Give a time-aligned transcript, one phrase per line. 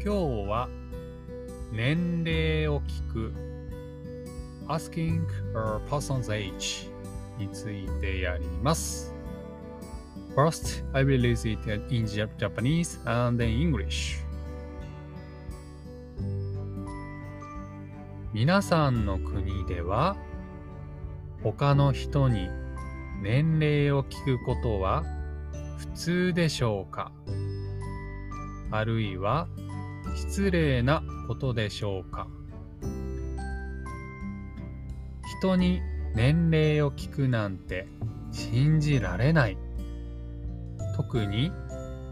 [0.00, 0.68] 今日は
[1.72, 3.32] 年齢を聞く
[4.68, 5.26] Asking
[5.56, 6.88] a person's age
[7.36, 9.12] についてやります。
[10.36, 14.22] First, I will use it in Japanese and in English.
[18.32, 20.16] 皆さんの国では
[21.42, 22.48] 他の人に
[23.20, 25.02] 年齢を聞くことは
[25.78, 27.10] 普通でしょうか
[28.70, 29.48] あるいは
[30.18, 32.26] 失礼なことでしょうか
[35.40, 35.80] 人に
[36.16, 37.86] 年齢を聞くなんて
[38.32, 39.58] 信じられない。
[40.96, 41.52] 特に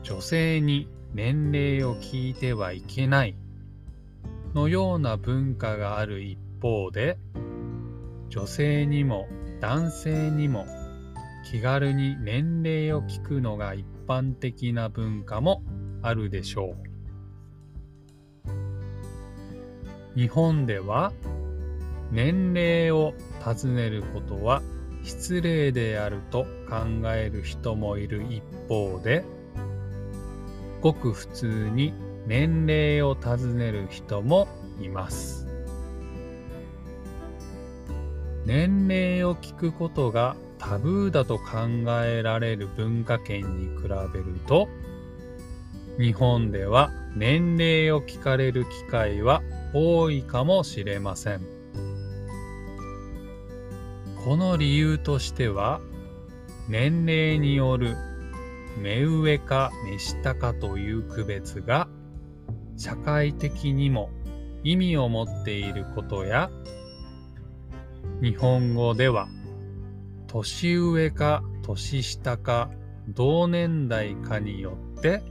[0.05, 3.35] 女性に年齢を聞いてはいけない
[4.55, 7.19] のような文化がある一方で
[8.29, 9.27] 女性にも
[9.61, 10.67] 男性にも
[11.51, 15.65] 気軽に年齢を聞くのが一般的な文化も
[16.03, 16.96] あるでしょう。
[20.17, 21.13] 日本では
[22.11, 23.13] 年齢を
[23.45, 24.63] 尋ねることは
[25.03, 29.25] 失礼であると考える人もいる一方で
[30.81, 31.93] ごく普通に
[32.27, 34.49] 年齢を尋ねる人も
[34.81, 35.47] います。
[38.47, 41.45] 年齢を聞くことがタブーだと考
[42.05, 44.69] えられる文化圏に比べると
[45.99, 49.43] 日本では年齢を聞かれる機会は
[49.79, 51.41] 多いかもしれません。
[54.25, 55.83] この理由としては
[56.67, 57.95] 年齢による
[58.81, 61.89] 目上か目下かという区別が
[62.79, 64.11] 社会的にも
[64.65, 66.51] 意味を持っていることや
[68.23, 69.29] 日本語では
[70.27, 72.71] 年上か年下か
[73.09, 75.23] 同年代かによって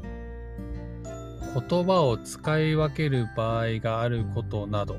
[1.56, 4.98] 言葉を使い分ける場合があることなど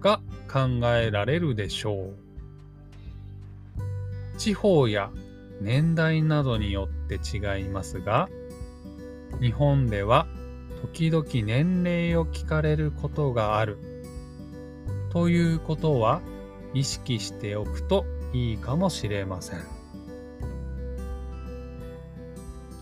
[0.00, 2.14] が考えられるでしょう。
[4.38, 5.10] 地方や
[5.60, 8.28] 年代などによって違いますが、
[9.40, 10.28] 日本では
[10.80, 13.78] 時々年齢を聞かれることがある
[15.10, 16.20] ということは
[16.72, 19.64] 意識しておくといいかもしれません。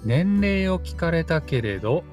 [0.04, 2.04] 年齢を聞かれたけれど、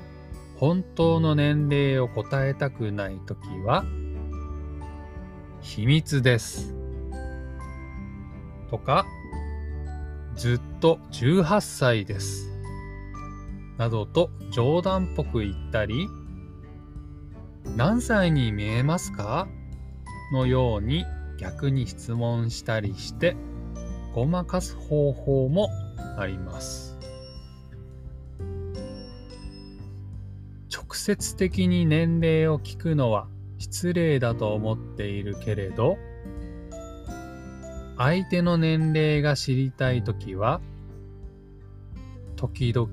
[0.58, 3.84] 本当の年齢を答えたくないときは、
[5.62, 6.76] 秘密です。
[8.70, 9.06] とか、
[10.36, 12.50] ずっと18歳です。
[13.78, 16.08] などと冗談っぽく言ったり、
[17.76, 19.48] 何歳に見えますか？
[20.34, 21.06] のように
[21.40, 23.36] 逆に質問したりして、
[24.14, 25.70] ごまかす方法も
[26.18, 26.93] あります。
[31.06, 33.28] 接的に年齢を聞くのは
[33.58, 35.98] 失礼だと思っているけれど、
[37.98, 40.62] 相手の年齢が知りたいときは、
[42.38, 42.90] 時々、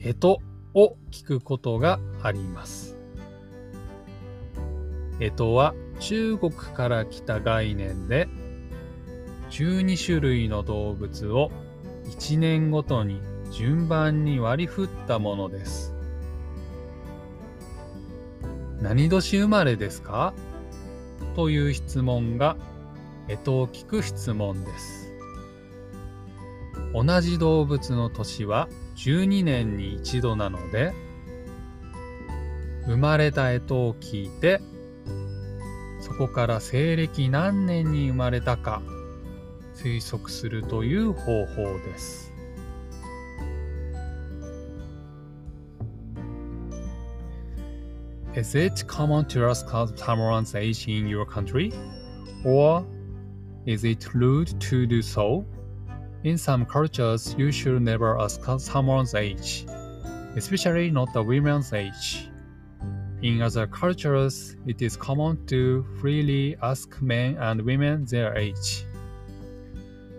[0.00, 0.42] えと
[0.74, 2.98] を聞くことがあります。
[5.18, 8.28] えとは中国から来た概念で、
[9.48, 11.50] 12種類の動物を
[12.04, 15.89] 1年ごとに順番に割り振ったものです。
[18.80, 20.32] 何年生まれですか？
[21.36, 22.56] という質問が
[23.28, 25.12] 干支を聞く質問です。
[26.94, 30.92] 同じ動物の年は12年に一度なので、
[32.86, 34.60] 生まれた干支を聞いて、
[36.00, 38.80] そこから西暦何年に生まれたか
[39.74, 42.29] 推測するという方法です。
[48.36, 51.72] Is it common to ask someone's age in your country?
[52.44, 52.86] Or
[53.66, 55.44] is it rude to do so?
[56.22, 59.66] In some cultures, you should never ask someone's age,
[60.36, 62.28] especially not a woman's age.
[63.20, 68.84] In other cultures, it is common to freely ask men and women their age.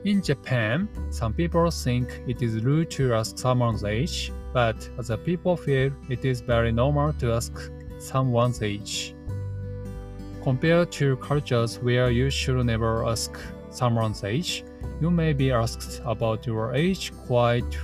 [0.03, 5.55] In Japan, some people think it is rude to ask someone's age, but other people
[5.55, 9.15] feel it is very normal to ask someone's age.
[10.43, 13.37] Compared to cultures where you should never ask
[13.69, 14.63] someone's age,
[14.99, 17.77] you may be asked about your age quite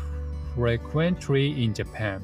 [0.55, 2.21] frequently in Japan.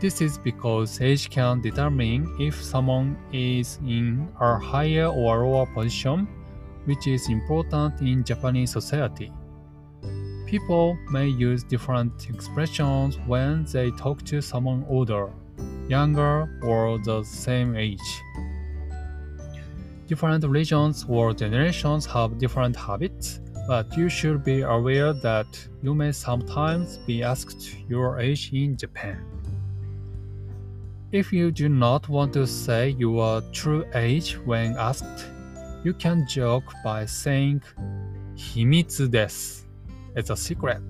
[0.00, 6.28] This is because age can determine if someone is in a higher or lower position,
[6.84, 9.32] which is important in Japanese society.
[10.46, 15.30] People may use different expressions when they talk to someone older
[15.87, 18.21] younger or the same age.
[20.07, 25.47] Different regions or generations have different habits, but you should be aware that
[25.81, 29.23] you may sometimes be asked your age in Japan.
[31.11, 35.27] If you do not want to say your true age when asked,
[35.83, 37.61] you can joke by saying
[38.35, 39.67] 秘密です
[40.15, 40.81] It's a secret.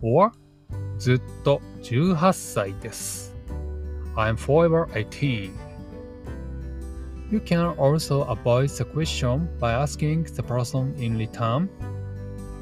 [0.00, 0.32] Or
[0.98, 3.34] ずっと18歳です
[4.16, 5.50] I'm forever 18.
[7.30, 11.68] You can also avoid the question by asking the person in return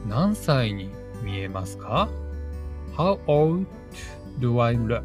[0.07, 0.91] 何歳に
[1.23, 2.09] 見えますか
[2.97, 3.67] How old
[4.41, 5.03] do I look?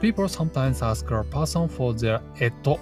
[0.00, 2.78] People sometimes ask a person for their えと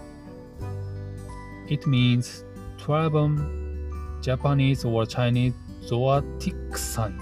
[1.68, 2.44] It means
[2.78, 7.18] 12 Japanese or Chinese zodiac sign.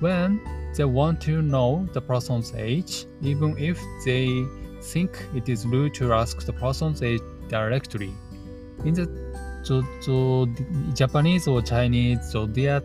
[0.00, 0.40] When
[0.76, 4.44] they want to know the person's age, even if they
[4.82, 8.12] think it is rude to ask the person's age directly.
[8.84, 9.08] In the
[10.94, 12.84] Japanese or Chinese zodiac,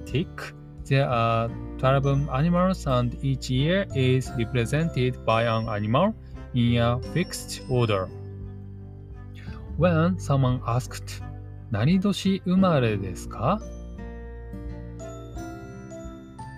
[0.85, 6.15] there are 12 animals and each year is represented by an animal
[6.53, 8.07] in a fixed order.
[9.77, 11.21] When someone asked,
[11.71, 13.61] 何年生まれですか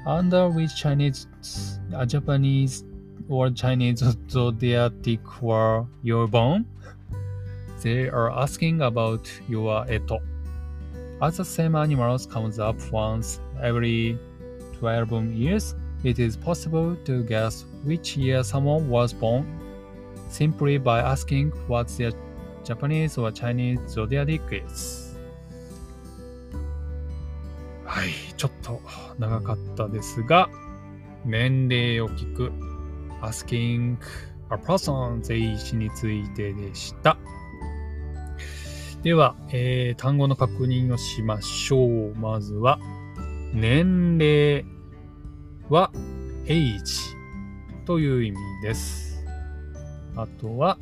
[0.07, 1.27] under which Chinese,
[1.93, 2.85] a Japanese
[3.29, 4.93] or Chinese zodiac
[5.43, 6.65] were you born?
[7.83, 10.21] They are asking about your eto.
[11.21, 14.17] As the same animals comes up once every
[14.79, 15.75] 12 years,
[16.05, 19.45] it is possible to guess which year someone was born
[20.29, 22.13] simply by asking what their
[22.65, 25.06] Japanese or Chinese zodiac is.
[27.97, 28.83] はい、ちょっと
[29.19, 30.51] 長かったですが、
[31.25, 32.53] 年齢を聞く
[33.23, 33.97] asking
[34.51, 37.17] a person's age についてでした。
[39.03, 42.15] では、えー、単語の確認をしましょう。
[42.17, 42.79] まずは、
[43.55, 44.67] 年齢
[45.71, 45.91] は
[46.45, 47.17] age
[47.87, 49.25] という意味です。
[50.17, 50.77] あとは、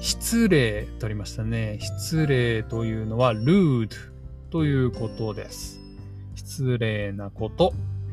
[0.00, 1.78] 失礼とありましたね。
[1.80, 4.16] 失礼というのは rude
[4.50, 5.75] ということです。
[6.36, 7.72] 失礼なこと、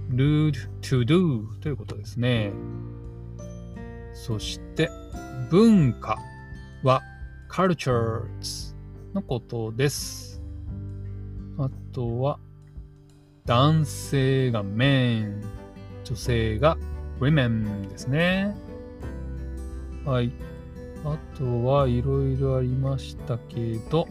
[0.10, 2.52] rude to do ということですね。
[4.14, 4.90] そして、
[5.52, 6.18] 文化
[6.84, 7.02] は
[7.52, 8.76] cultures
[9.14, 10.42] のことです。
[11.60, 12.40] あとは、
[13.46, 15.44] 男性が men、
[16.06, 16.78] 女性が
[17.20, 18.56] women ですね。
[20.06, 20.32] はい。
[21.06, 24.08] あとはいろいろありましたけど、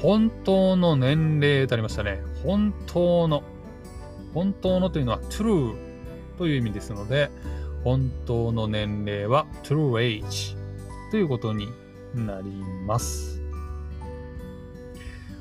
[0.00, 2.27] 本当の年齢とありましたね。
[2.42, 3.42] 本当の。
[4.34, 5.74] 本当のというのは true
[6.36, 7.30] という意味ですので、
[7.84, 10.56] 本当の年齢は true age
[11.10, 11.68] ということに
[12.14, 12.50] なり
[12.86, 13.42] ます。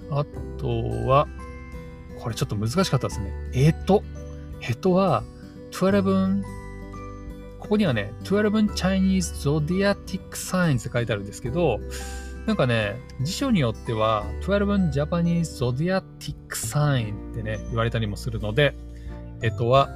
[0.10, 0.26] あ
[0.58, 0.68] と
[1.08, 1.28] は、
[2.20, 3.32] これちょっと難しかったですね。
[3.54, 4.04] えと。
[4.62, 5.24] えとは、
[5.72, 6.44] 12
[7.60, 9.96] ここにはね、12 Chinese Zodiac
[10.32, 11.80] Signs って書いてあるんですけど、
[12.48, 16.02] なんかね、辞書によっては、12 Japanese Zodiac
[16.50, 18.74] Sign ってね、言われたりもするので、
[19.42, 19.90] えっとは、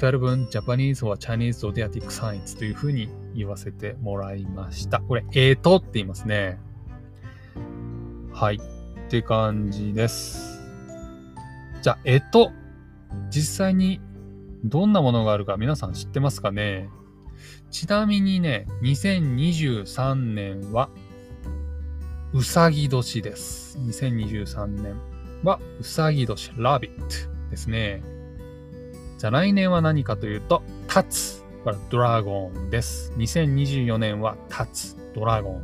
[0.00, 4.98] 12 Japanese or Chinese Zodiac Signs というふうに言わせてもらいました。
[5.02, 6.58] これ、えーとって言いますね。
[8.32, 8.56] はい。
[8.56, 10.60] って感じです。
[11.80, 12.50] じゃあ、えと、
[13.30, 14.00] 実際に
[14.64, 16.88] どんなものがあるか皆さん知ってますかね？
[17.70, 20.90] ちなみにね、2023年は
[22.34, 23.78] うさぎ年です。
[23.78, 24.96] 2023年
[25.44, 27.06] はうさぎ年、ラビット
[27.48, 28.02] ですね。
[29.18, 31.44] じゃあ来年は何かというと、タツ。
[31.62, 33.12] これドラゴンです。
[33.18, 35.62] 2024年はタツ、ドラゴン。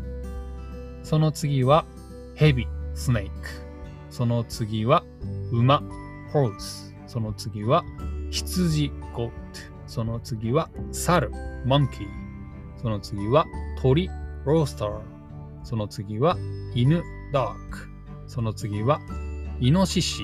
[1.03, 1.87] その次は
[2.37, 3.33] ヘビ、スネーク。
[4.09, 5.03] その次は
[5.51, 5.83] 馬、
[6.33, 6.95] ホース。
[7.09, 7.83] その次は
[8.31, 9.35] 羊、ゴート。
[9.89, 11.33] その次は猿、
[11.65, 12.07] モンキー。
[12.81, 13.45] その次は
[13.83, 14.09] 鳥、
[14.45, 15.20] ロースター。
[15.65, 16.37] その次は
[16.75, 17.03] 犬、
[17.33, 17.55] dog。
[18.27, 19.01] その次は、
[19.59, 20.23] イノシシ、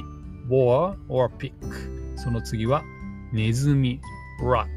[0.49, 1.53] boar or pig。
[2.17, 2.85] その次は、
[3.33, 4.01] ネズミ、
[4.41, 4.69] rat。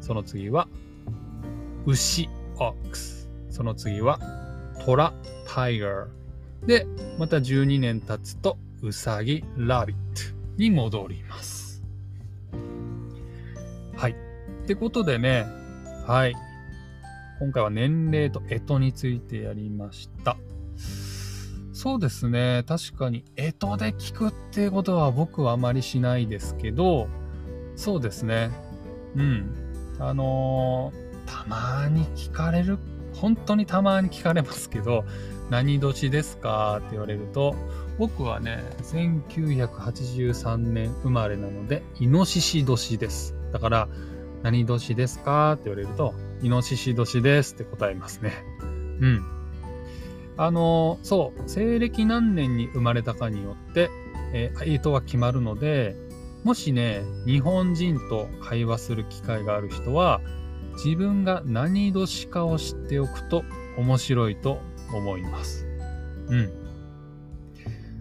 [0.00, 0.66] その次は、
[1.84, 3.28] 牛、ox。
[3.50, 4.18] その次は、
[4.84, 5.12] トラ、
[5.46, 6.06] tiger。
[6.66, 6.86] で、
[7.18, 11.82] また12年経つと、ウサギ、ラビットに戻ります。
[13.94, 14.12] はい。
[14.12, 15.46] ってことでね、
[16.06, 16.34] はい。
[17.42, 20.36] 今回は年齢と干支についてやりました。
[21.72, 22.62] そうですね。
[22.68, 27.08] 確かに、干支で聞くっていうことは僕はあまりしないですけど、
[27.74, 28.52] そうですね。
[29.16, 29.50] うん。
[29.98, 32.78] あのー、たまに聞かれる、
[33.14, 35.04] 本当にたまに聞かれますけど、
[35.50, 37.56] 何年ですかって言われると、
[37.98, 43.34] 僕はね、1983年生まれなので、イノシシ年です。
[43.52, 43.88] だから、
[44.44, 48.32] 何年ですかって言われると、イノシシ年ですって答えますね。
[49.00, 49.24] うん。
[50.36, 53.90] あの、そう、西暦何年に生まれたかによって、
[54.32, 55.94] えー、干支は決まるので、
[56.44, 60.20] もしね、日本人と会話する機会がある人は、
[60.84, 63.44] 自分が何年かを知っておくと
[63.76, 64.58] 面白いと
[64.92, 65.66] 思います。
[66.28, 66.52] うん。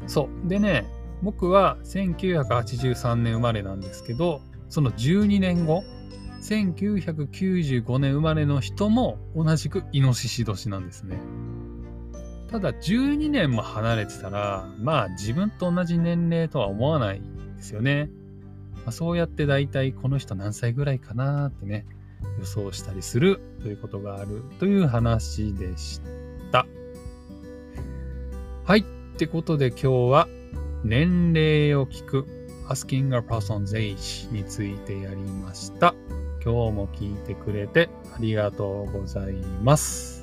[0.07, 0.49] そう。
[0.49, 0.85] でね、
[1.21, 5.83] 僕は1983年生まれなんですけど、その12年後、
[6.41, 11.17] 1995年生まれの人も同じくイノシシ年なんですね。
[12.49, 17.21] ただ12年も離れてたら、まあ自分と同じ年齢とは思わない
[17.55, 18.09] ですよね。
[18.77, 21.85] まあ、そうやって大体この人何歳ぐらいかなってね、
[22.39, 26.01] 予想したりするということがあるという話でし
[26.51, 26.65] た。
[28.65, 28.79] はい。
[28.79, 28.83] っ
[29.17, 30.27] てことで今日は
[30.83, 32.25] 年齢を聞く
[32.67, 35.93] Asking a person's age についてやりました。
[36.43, 40.20] 今日も聞いてくれてありがとうございます。